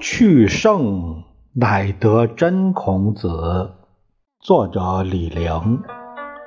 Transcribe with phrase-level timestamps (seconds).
[0.00, 3.72] 去圣乃得真孔子，
[4.40, 5.82] 作者李陵，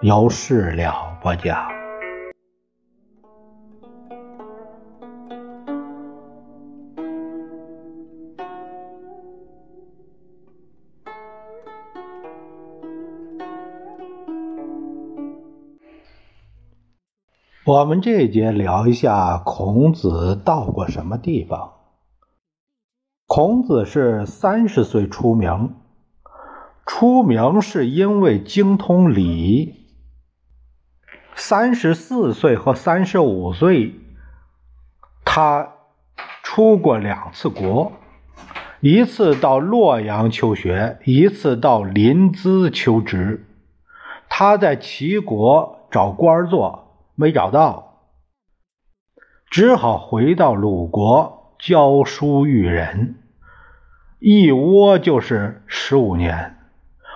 [0.01, 1.76] 由事了不讲。
[17.67, 21.73] 我们这一节聊一下孔子到过什么地方。
[23.25, 25.75] 孔子是三十岁出名，
[26.85, 29.85] 出名是因为精通礼。
[31.35, 33.95] 三十四岁和三十五岁，
[35.25, 35.73] 他
[36.43, 37.91] 出过两次国，
[38.79, 43.45] 一次到洛阳求学，一次到临淄求职。
[44.29, 46.86] 他在齐国找官做，
[47.19, 48.03] 没找到，
[49.49, 51.55] 只好回到鲁国。
[51.57, 53.15] 教书育人，
[54.19, 56.55] 一窝就是十五年。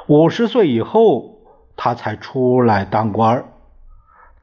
[0.08, 1.42] 五十岁以后，
[1.76, 3.46] 他才出来当官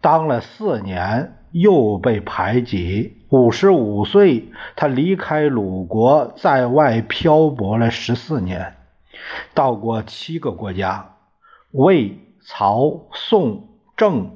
[0.00, 3.24] 当了四年，又被排挤。
[3.30, 8.76] 五十五岁，他离开鲁国，在外漂泊了十四年，
[9.52, 11.16] 到过七个国家：
[11.72, 14.30] 魏、曹、宋、郑、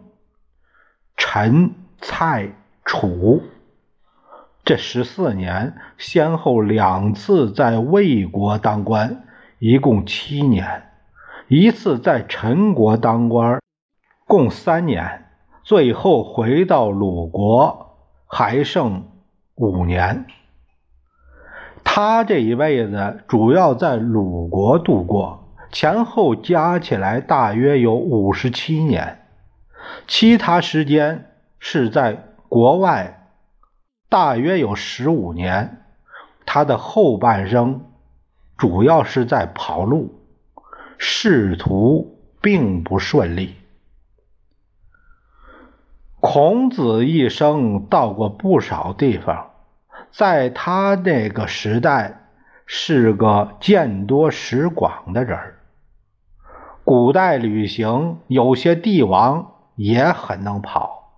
[1.24, 1.70] 陈、
[2.00, 2.50] 蔡、
[2.84, 3.44] 楚。
[4.64, 9.22] 这十四年，先后两次在魏国当官，
[9.60, 10.64] 一共七年；
[11.46, 13.60] 一次在陈国当官，
[14.26, 15.22] 共三年；
[15.62, 19.04] 最后回到鲁国，还剩
[19.54, 20.26] 五年。
[21.84, 29.21] 他这一辈子主要在鲁国度过，前后加起来大约有五十七年，
[30.06, 33.18] 其他时间是在国外。
[34.08, 35.86] 大约有十五年，
[36.44, 37.86] 他的后半生
[38.58, 40.20] 主要是在跑路，
[40.98, 43.56] 仕途并不顺利。
[46.20, 49.52] 孔子一生到过不少地方，
[50.10, 52.28] 在他那个时代
[52.66, 55.38] 是个见多识广的人
[56.84, 61.12] 古代旅行，有些帝王也很能跑。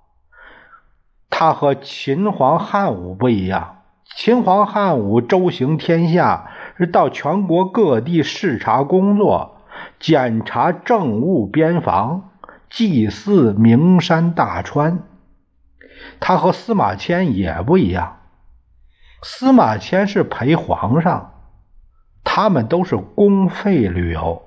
[1.31, 3.83] 他和秦皇汉武不一样，
[4.17, 9.57] 秦皇汉武周行天下，是到全国各地视察工作，
[9.99, 12.31] 检查政务边防，
[12.71, 15.01] 祭祀名山大川。
[16.21, 18.21] 他和司马迁也不一样，
[19.23, 21.33] 司马迁是陪皇上，
[22.23, 24.43] 他们都是公费旅游，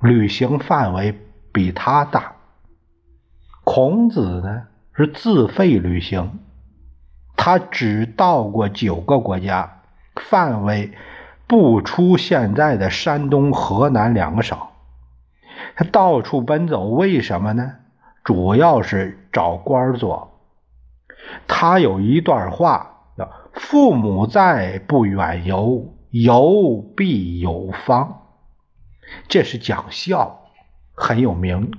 [0.00, 1.18] 旅行范围
[1.52, 2.35] 比他大。
[3.66, 4.68] 孔子呢？
[4.94, 6.38] 是自费旅行，
[7.36, 9.82] 他只到过九个国家，
[10.14, 10.92] 范围
[11.48, 14.56] 不出现在的山东、河南两个省。
[15.74, 17.72] 他到处奔走，为什么呢？
[18.22, 20.40] 主要是找官做。
[21.48, 28.28] 他有一段话叫“父母在，不远游，游必有方”，
[29.26, 30.44] 这是讲孝，
[30.94, 31.72] 很有名。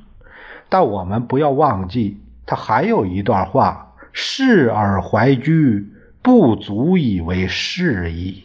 [0.69, 2.21] 但我们不要忘记。
[2.45, 5.91] 他还有一段话：“视而怀居，
[6.21, 8.43] 不足以为是矣。”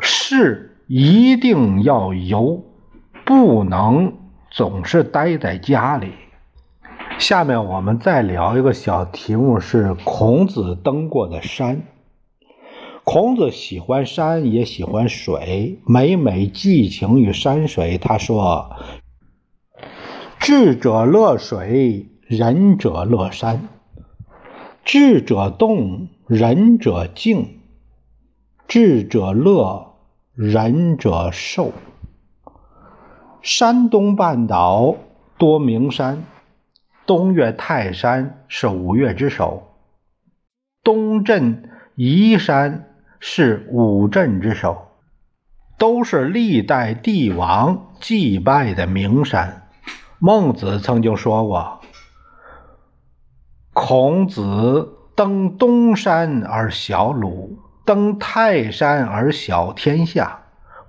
[0.00, 2.64] 是一定要游，
[3.24, 4.12] 不能
[4.50, 6.12] 总是待在家里。
[7.18, 11.82] 下面我们再聊一个小题目：是孔子登过的山。
[13.08, 17.98] 孔子喜欢山，也喜欢水，每每寄情于山水。
[17.98, 18.74] 他说。
[20.40, 23.68] 智者乐水，仁者乐山；
[24.84, 27.44] 智者动，仁者静；
[28.66, 29.94] 智者乐，
[30.34, 31.72] 仁者寿。
[33.40, 34.96] 山东半岛
[35.38, 36.24] 多名山，
[37.06, 39.62] 东岳泰山是五岳之首，
[40.82, 44.88] 东镇宜山是五镇之首，
[45.78, 49.68] 都是历代帝王祭拜的名山。
[50.18, 51.80] 孟子曾经说过
[53.72, 60.42] ：“孔子登东山而小鲁，登泰山而小天下。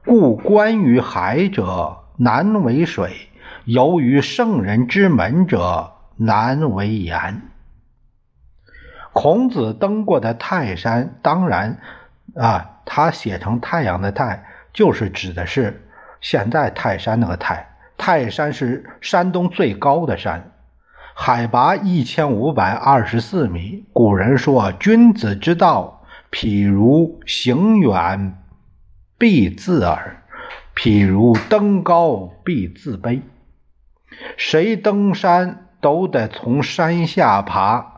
[0.05, 3.29] 故观于海者难为水，
[3.65, 7.41] 游于圣人之门者难为言。”
[9.11, 11.79] 孔子登过的泰山，当然
[12.39, 15.87] 啊，他写成太阳的太，就是指的是
[16.21, 17.67] 现在泰山那个泰。
[17.97, 20.51] 泰山是山东最高的山，
[21.15, 23.85] 海拔一千五百二十四米。
[23.91, 28.37] 古人说：“君子之道，譬如行远
[29.17, 30.21] 必自耳，
[30.75, 33.21] 譬如登高必自卑。”
[34.37, 37.96] 谁登山都得从山下爬。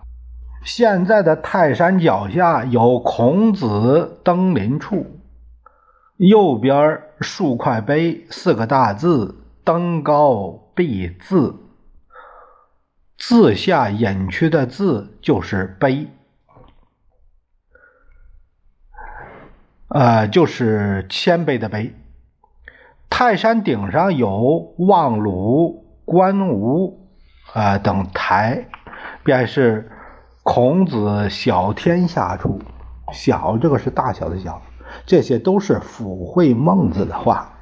[0.63, 5.19] 现在的泰山脚下有孔子登临处，
[6.17, 9.35] 右边竖块碑，四个大字。
[9.61, 11.55] 登高必自，
[13.19, 16.07] 字下隐去的字就是碑，
[19.89, 21.91] 呃，就是谦卑的卑。
[23.11, 27.11] 泰山顶上有望鲁、观吴
[27.53, 28.69] 啊等台，
[29.23, 29.91] 便是
[30.51, 32.59] 孔子小天下处。
[33.13, 34.63] 小这个是大小的小，
[35.05, 37.53] 这些都是附会孟子的话。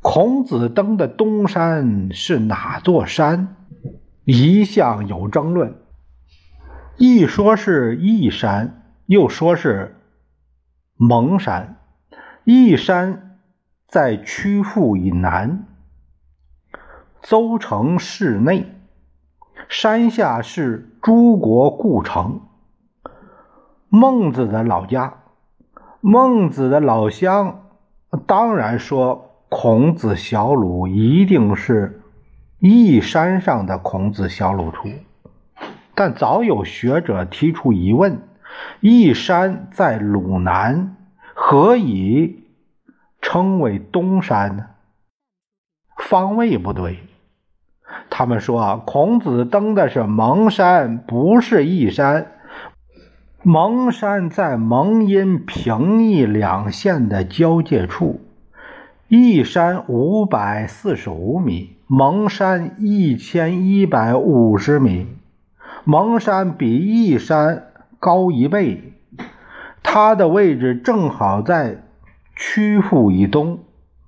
[0.00, 3.54] 孔子登的东山是哪座山？
[4.24, 5.76] 一向有争论，
[6.96, 10.00] 一说是义山，又说是
[10.94, 11.76] 蒙山。
[12.44, 13.40] 义山
[13.86, 15.66] 在曲阜以南，
[17.20, 18.74] 邹城市内，
[19.68, 22.40] 山下是诸国故城，
[23.88, 25.18] 孟子的老家，
[26.00, 27.62] 孟子的老乡，
[28.26, 29.24] 当然说。
[29.50, 32.02] 孔子小鲁一定是
[32.58, 34.90] 义山上的孔子小鲁处，
[35.94, 38.28] 但早有学者提出疑问：
[38.80, 40.96] 义山在鲁南，
[41.32, 42.44] 何以
[43.22, 44.66] 称为东山呢？
[45.96, 47.07] 方位不对。
[48.10, 52.26] 他们说啊，孔子登的是蒙山，不是义山。
[53.42, 58.20] 蒙山在蒙阴、平邑两县的交界处。
[59.08, 65.06] 义山五百四十五米，蒙山一千一百五十米。
[65.84, 67.68] 蒙山比义山
[67.98, 68.92] 高一倍，
[69.82, 71.78] 它的位置正好在
[72.36, 73.60] 曲阜以东，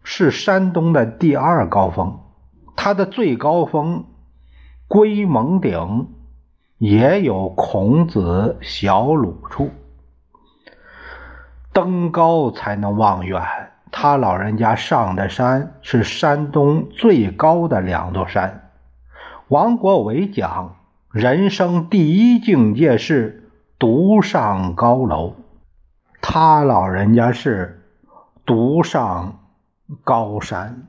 [0.03, 2.19] 是山东的第二高峰。
[2.83, 4.07] 它的最高峰
[4.89, 6.09] 龟蒙顶
[6.79, 9.71] 也有孔子小鲁处，
[11.75, 13.43] 登高才能望远。
[13.93, 18.71] 他老人家上的山是山东最高的两座山。
[19.49, 20.77] 王国维讲，
[21.13, 25.35] 人生第一境界是独上高楼。
[26.23, 27.87] 他老人家是
[28.47, 29.39] 独上
[30.03, 30.87] 高山。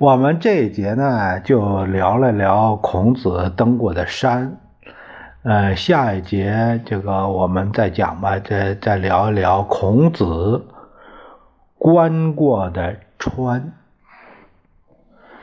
[0.00, 4.56] 我们这一节呢，就聊了聊孔子登过的山。
[5.42, 10.64] 呃，下一节这个我们再讲吧，再再聊一聊孔子。
[11.76, 13.74] 观过的川，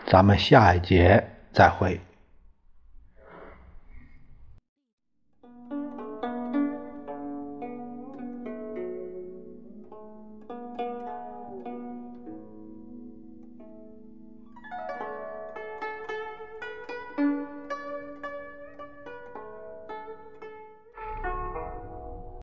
[0.08, 2.02] 咱们下一节再会。